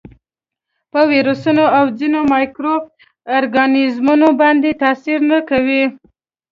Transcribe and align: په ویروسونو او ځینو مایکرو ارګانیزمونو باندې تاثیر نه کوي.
په 0.91 0.99
ویروسونو 1.11 1.63
او 1.77 1.85
ځینو 1.99 2.19
مایکرو 2.31 2.75
ارګانیزمونو 3.37 4.27
باندې 4.41 4.69
تاثیر 4.83 5.19
نه 5.31 5.39
کوي. 5.49 5.83